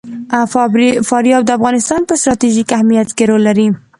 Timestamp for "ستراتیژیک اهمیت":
2.21-3.09